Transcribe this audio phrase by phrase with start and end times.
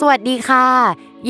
[0.00, 0.66] สวัสดีค่ะ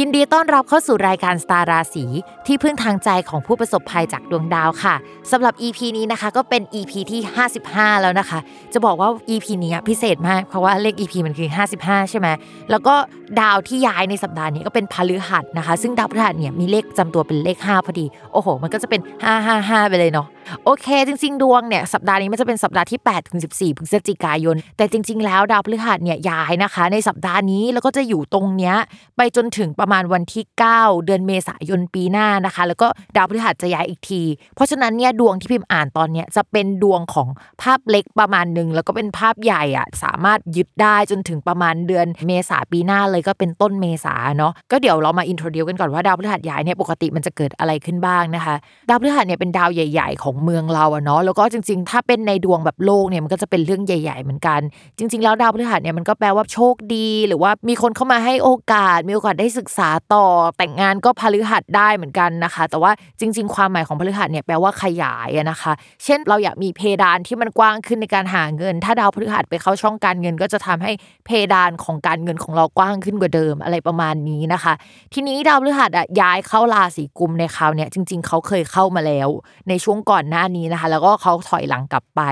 [0.01, 2.05] ยินดีต้อนรับเข้าสู่รายการสตาร์ราศี
[2.47, 4.95] ที่พึ่งทางใจของผู้ประสบภัยจากดวงดาวค่ะ
[5.31, 7.21] สำหรับ EP นี้นะคะก็เป็น EP ที่
[7.63, 8.39] 55 แล้วนะคะ
[8.73, 11.49] จะบอกว่า EP นี้พิเศษมากเพราะว่าเลข EP มันคือ
[11.81, 12.29] 55 ใช่ไหม
[12.71, 12.95] แล้วก็
[13.41, 19.01] ดาวที่ย้ายในสัปดาห์นี้ก็เป็นพฤหัสนะคะ ซึ่งดาวพฤหัสเนี่ยมีเลขประจำตัวเป็นเลข 5 พอดี โอ้โห มันก็จะเป็น
[19.45, 20.27] 555 ไปเลยเนาะ
[20.65, 28.75] โอเค จริง ๆ ดวงเนี่ยสัปดาห์นี้มันจะเป็นสัปดาห์ที่8ถึง14พฤศจิกายน แต่จริง ๆ แล้วดาวพฤหัสเนี่ยย้ายนะคะ ในสัปดาห์นี้แล้วก็จะอยู่ตรงเนี้ย
[29.17, 30.45] ไปจนถึงประมาณวันที่
[30.77, 34.23] 9 เดือนเมษายนปีหน้านะคะ แล้วก็ดาวพฤหัสจะย้ายอีกที
[34.55, 37.29] เพราะฉะนั้นเนี่ยดวงที่พิมพ์อ่านตอนเนี้ยจะเป็นดวงของ
[37.63, 48.55] ภาพเล็กประมาณหนึ่งแล้วก็เป็นภาพใหญ่อะสามารถยึดได้จนถึงประมาณเดือนเมษาปีหน้าเลยก็เป็นต้นเมษาเนาะก็เดี๋ยวเรามาอินโทรดิวกันก่อนว่าดาวพฤหัสย้ายเนี่ยปกติมันจะเกิดอะไรขึ้นบ้างนะคะ
[48.89, 54.61] ดาวพฤหัสเนี่ยเป็นดาวใหญ่ ๆ ของเมืองเราอะเนาะแล้วก็จริง ๆ ถ้าเป็นในดวงแบบโลกเนี่ยมันก็จะเป็นเรื่องใหญ่ ๆ เหมือนกัน
[54.99, 65.73] จริง ๆ แล้วดาวพฤหัสเนี่ยมันก็แปลว่าโชคดี หรือว่ามีคนเข้ามาให้โอกาสมีโอกาสได้ศึกษาต่อแต่งงานก็พฤหัสได้เหมือนกันนะคะ แต่ว่าจริง ๆ ความหมายของพฤหัสเนี่ยแปลว่าขยายนะคะ
[66.05, 70.93] เช่น เราอยากมีเพดานที่มันกว้างขึ้นในการหาเงิน ถ้าดาวพฤหัสไปเข้าช่องการเงิน ก็จะทำให้
[71.27, 74.73] เพดานของการเงินของเรากว้างขึ้นกว่าเดิมอะไรประมาณนี้นะคะ
[75.13, 79.29] ทีนี้ดาวพฤหัสอะย้ายเข้าราศีกุมในคราวเนี้ยจริง ๆ เขาเคยเข้ามาแล้ว
[79.69, 82.23] ในช่วงก่อนหน้านี้นะคะ แล้วก็เขาถอยหลังกลับไป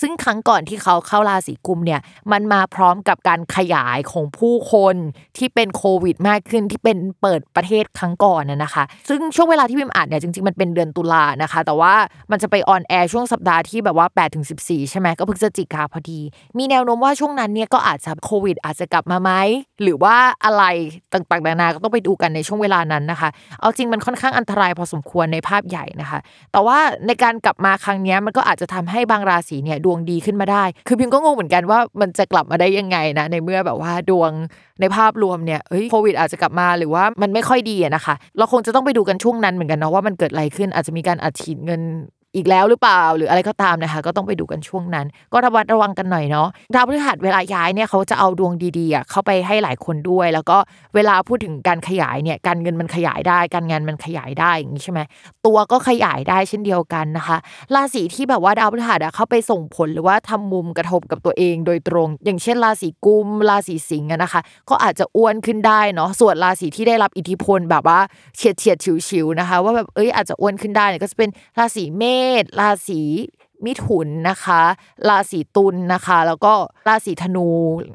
[0.00, 2.00] ซึ่งครั้งก่อนที่เขาเข้าราศีกุมเนี่ย
[2.32, 4.96] มันมาพร้อมกับการขยายของผู้คน
[5.36, 11.94] ที่เป็นโควิดมากขึ้นที่เป็นเปิดประเทศครั้งก่อนนะนะคะ ซึ่งช่วงเวลาที่พิมอ่านเนี่ยจริงๆมันเป็นเดือนตุลานะคะ แต่ว่า
[12.30, 16.20] มันจะไปออนแอร์ช่วงสัปดาห์ที่แบบว่า8ถึง14ใช่ไหมก็พฤศจิกาพอดี
[16.58, 19.30] มีแนวโน้มว่าช่วงนั้นเนี่ยก็อาจจะโควิดอาจจะกลับมาไหม
[19.82, 20.64] หรือว่าอะไร
[21.12, 23.28] ต่างๆนานาก็ต้องไปดูกันในช่วงเวลานั้นนะคะ
[23.60, 26.18] เอาจริงมันค่อนข้างอันตรายพอสมควรในภาพใหญ่นะคะ
[26.52, 34.32] แต่ว่าในการกลับมาครั้งนี้มันก็อาจจะทำให้บางราศีเนี่ยดวงดีขึ้นมาได้ คือพิมก็งงเหมือนกันว่ามันจะกลับมาได้ยังไงนะในเมื่อแบบว่าดวง
[34.80, 41.82] ในภาพรวมเนี่ยเอ้ยโควิดอาจจะกลับมาหรือว่ามันไม่ค่อยดีอะนะคะ เราคงจะต้องไปดูกันช่วงนั้นเหมือนกันเนาะว่ามันเกิดอะไรขึ้นอาจจะมีการอัดฉีดเงิน
[42.36, 50.56] อีกแล้วหรือเปล่าหรืออะไรก็ตามนะคะ ก็ต้องไปดูกันช่วงนั้น ก็ระมัดระวังกันหน่อยเนาะดาวพฤหัสเวลาย้ายเนี่ยเขาจะเอาดวงดีๆเข้าไปให้หลายคนด้วย แล้วก็
[50.94, 55.00] เวลาพูดถึงการขยายเนี่ยการเงินมันขยายได้ การงานมันขยายได้อย่างนี้ใช่ไหม
[55.46, 57.36] ตัวก็ขยายได้เช่นเดียวกันนะคะ
[57.74, 64.40] ราศีที่แบบว่าดาวพฤหัสเข้าไปส่งผลหรือว่าทำมุมกระทบกับตัวเองโดยตรง อย่างเช่นราศีกุมราศีสิงห์นะคะ
[64.70, 68.00] ก็อาจจะอ้วนขึ้นได้เนาะส่วนราศีที่ได้รับอิทธิพลแบบว่า
[68.36, 73.02] เฉียดเฉียดฉิวฉิวๆนะคะ ว่าแบบเอ้ยอาจจะอ้วนขึ้นได้เนี่ยก็จะเป็นราศีเมษษ ราศี
[73.66, 74.62] มิถุนนะคะ
[75.08, 76.52] ราศีตุลนะคะ แล้วก็
[76.88, 77.48] ราศีธนู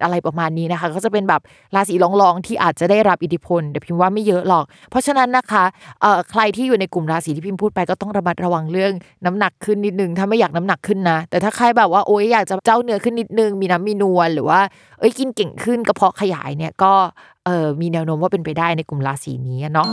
[0.04, 1.42] อะไรประมาณนี้นะคะ ก็จะเป็นแบบ
[1.76, 5.64] ราศีรองๆที่อาจจะได้รับอิทธิพลแต่พิมพ์ว่าไม่เยอะหรอก เพราะฉะนั้นนะคะ
[6.02, 8.94] เอ่อใครที่อยู่ในกลุ่มราศีที่พิมพ์พูดไปก็ต้องระมัดระวังเรื่อง
[9.26, 14.60] น้ำหนักขึ้นนิดนึงถ้าไม่อยากน้ำหนักขึ้นนะ แต่ถ้าใครแบบว่าโอ๊ยอยากจะเจ้าเนื้อขึ้นนิดนึง มีน้ำมีนวลหรือว่า
[15.00, 16.94] เอ้ยกินเก่งขึ้นกระเพาะขยายเนี่ยก็
[17.46, 19.88] เออมีแนวโน้มว่าเป็นไปได้ในกลุ่มราศีนี้เนาะ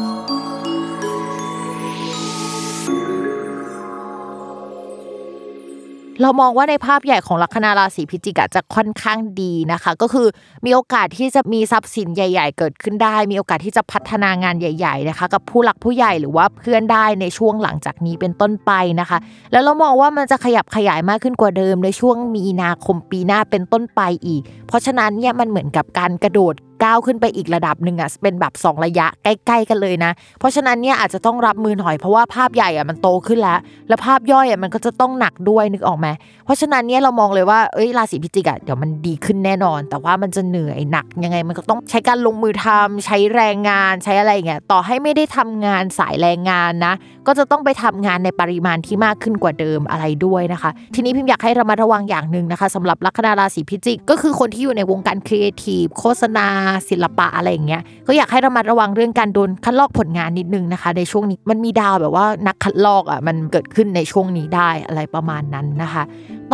[6.22, 10.28] เรามองว่าในภาพใหญ่ของลัคนาราศีพิจิกะจะค่อนข้างดีนะคะ ก็คือ
[10.64, 19.18] มีโอกาสที่จะมีทรัพย์สินใหญ่ ๆ เกิดขึ้นได้ มีโอกาสที่จะพัฒนางานใหญ่ ๆ นะคะ กับผู้หลักผู้ใหญ่หรือว่าเพื่อนได้ในช่วงหลังจากนี้เป็นต้นไปนะคะ
[19.52, 26.54] แล้วเรามองว่ามันจะขยับขยายมากขึ้นกว่าเดิมในช่วงมีนาคมปีหน้าเป็นต้นไปอีก เพราะฉะนั้นเนี่ยมันเหมือนกับการกระโดด
[26.84, 33.58] ก้าวขึ้นไปอีกระดับหนึ่งอะเป็นแบบ 2 ระยะใกล้ๆกันเลยนะ เพราะฉะนั้นเนี่ยอาจจะต้องรับมือหน่อยเพราะว่าภาพใหญ่อะมันโตขึ้นแล้ว
[33.88, 36.08] แล้วภาพย่อยอะมันก็จะต้องหนักด้วยนึกออกไหม
[36.46, 46.94] เพราะฉะนั้นเนี่ยเรามองเลยว่าเอ้ยราศีพิจิกอะเดี๋ยวมันดีขึ้นแน่นอน แต่ว่ามันจะเหนื่อยหนักยังไงมันก็ต้องใช้การลงมือทำใช้แรงงานใช้อะไรเงี้ยต่อให้ไม่ได้ทำงานสายแรงงานนะ
[47.26, 56.46] ก็จะต้องไปทำงานในปริมาณที่มากขึ้นกว่าเดิมอะไรด้วยนะคะ ทีนี้พิมอยากให้ระมัดระวังอย่างหนึ่งนะคะสำหรับลัคนาราศีพิจิก ก็คือคนที่อยู่ในวงการครีเอทีฟโฆษณา
[56.88, 66.02] ศิลปะอะไรอย่างเงี้ยก็อยากให้ระมัดระวังเรื่องการโดนคัดลอกผลงานนิดนึงนะคะ ในช่วงนี้มันมีดาวแบบว่านักคัดลอกอะมันเกิดขึ้นในช่วงนี้ได้อะไรประมาณนั้นนะคะ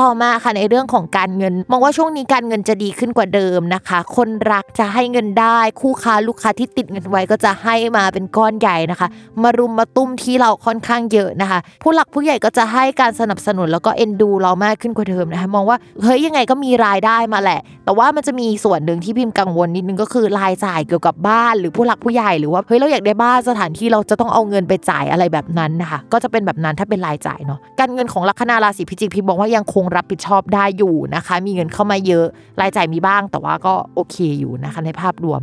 [0.01, 9.09] ต่อมาค่ะในเรื่องของการเงิน มองว่าช่วงนี้การเงินจะดีขึ้นกว่าเดิมนะคะ คนรักจะให้เงินได้ คู่ค้าลูกค้าที่ติดเงินไว้ก็จะให้มาเป็นก้อนใหญ่นะคะ
[9.43, 32.27] มารุมมาตุ้มที่เราค่อนข้างเยอะนะคะ ผู้หลักผู้ใหญ่ก็จะให้การสนับสนุนแล้วก็เอ็นดูเรามากขึ้นกว่าเดิมนะคะ มองว่าเฮ้ยยังไงก็มีรายได้มาแหละ แต่ว่ามันจะมีส่วนหนึ่งที่พิมพ์กังวลนิดนึงก็คือรายจ่ายเกี่ยวกับบ้าน หรือผู้หลักผู้ใหญ่หรือว่าเฮ้ยเราอยากได้บ้านสถานที่เราจะต้องเอาเงินไปจ่ายอะไรแบบนั้นนะคะ ก็จะเป็นแบบนั้นถ้าเป็นรายจ่ายเนาะการเงินของลัคนาราศีพิจิกพิมพ์บอกว่ายังคงรับผิดชอบได้อยู่นะคะ มีเงินเข้ามาเยอะ
[32.61, 35.41] รายจ่ายมีบ้างแต่ว่าก็โอเคอยู่นะคะในภาพรวม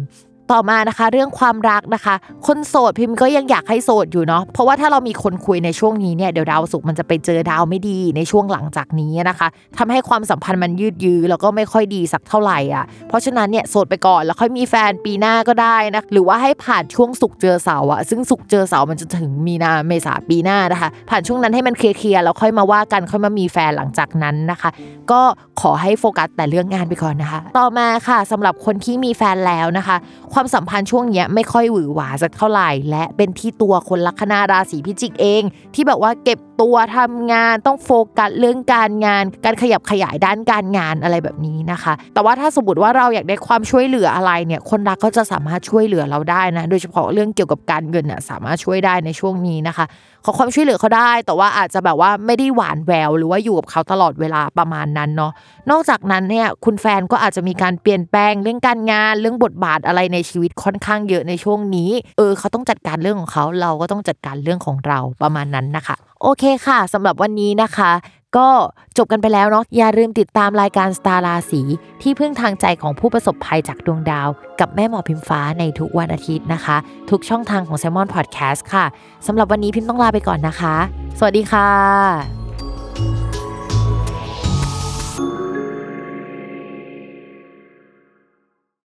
[0.52, 2.16] ต่อมานะคะ เรื่องความรักนะคะ
[2.48, 9.48] คนโสดพิมพ์ก็ยังอยากให้โสดอยู่เนาะเพราะว่าถ้าเรามีคนคุยในช่วงนี้เนี่ยเดี๋ยวดาวศุกมันจะไปเจอดาวไม่ดีในช่วงหลังจากนี้นะคะ
[9.78, 24.70] ทำให้ความสัมพันธ์มันยืดยื้อแล้วก็ไม่ค่อยดีสักเท่าไหร่อะเพราะฉะนั้นเนี่ยโสดไปก่อนแล้วค่อยมีแฟนปีหน้าก็ได้นะหรือว่าให้ผ่านช่วงศุกเจอเสาอะซึ่งศุกเจอเสามันจะถึงมีนาเมษาปีหน้านะคะ ผ่านช่วงนั้นให้มันเคลียร์ๆแล้วค่อยมาว่ากันค่อยมามีแฟนหลังจากนั้นนะคะ
[25.12, 25.22] ก็
[25.62, 29.96] ขอให้โฟกัสแต่เรื่องงานไปก่อนนะคะ ต่อมาค่ะสำหรับคนที่มีแฟนแล้วนะคะ
[30.42, 35.44] ความสัมพันธ์ช่วงเนี้ยไม่ค่อยหวือหวาสักเท่าไหร่ และเป็นที่ตัวคนลัคนาราศีพิจิกเอง
[35.74, 49.86] ที่แบบว่าเก็บ ตัวทำงานต้องโฟกัสเรื่องการงาน การขยับขยายด้านการงานอะไรแบบนี้นะคะ แต่ว่าถ้าสมมติว่าเราอยากได้ความช่วยเหลืออะไรเนี่ยคนรักก็จะสามารถช่วยเหลือเราได้นะ โดยเฉพาะเรื่องเกี่ยวกับการเงินน่ะสามารถช่วยได้ในช่วงนี้นะคะ
[50.26, 55.32] ขอความช่วยเหลือเขาได้ แต่ว่าอาจจะแบบว่าไม่ได้หวานแหววหรือว่าอยู่กับเขาตลอดเวลาประมาณนั้นเนาะ
[55.72, 67.92] นอกจากนั้นเนี่ยคุณแฟนก็อาจจะมีการเปลี่ยนแปลงเรื่องการงานเรื่องบทบาทอะไรในชีวิตค่อนข้างเยอะในช่วงนี้ เออเขาต้องจัดการเรื่องของเขาเราก็ต้องจัดการเรื่องของเราประมาณนั้นนะคะ โอเคค่ะสำหรับวันนี้นะคะ
[68.38, 68.50] ก็
[68.98, 71.62] จบกันไปแล้วเนาะอย่าลืมติดตามรายการสตาร์ราศี
[72.02, 74.30] ที่พึ่งทางใจของผู้ประสบภัยจากดวงดาว
[74.60, 76.78] กับแม่หมอพิมฟ้าในทุกวันอาทิตย์นะคะ
[77.10, 78.86] ทุกช่องทางของ s ซ l m o n Podcast ค่ะ
[79.28, 80.76] สำหรับวันนี้พิมต้องลาไปก่อนนะคะ
[81.20, 82.39] สวัสดีค่ะ